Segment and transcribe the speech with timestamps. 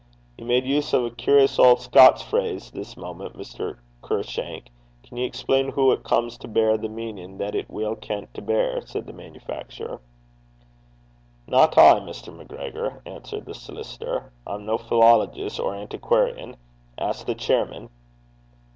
[0.35, 3.77] 'Ye made use o' a curious auld Scots phrase this moment, Mr.
[4.01, 4.71] Curshank:
[5.03, 8.41] can ye explain hoo it comes to beir the meanin' that it's weel kent to
[8.41, 10.01] beir?' said the manufacturer.
[11.45, 12.35] 'Not I, Mr.
[12.35, 14.31] MacGregor,' answered the solicitor.
[14.47, 16.55] 'I'm no philologist or antiquarian.
[16.97, 17.91] Ask the chairman.'